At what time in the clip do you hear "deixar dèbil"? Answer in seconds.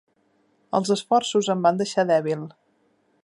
1.83-2.49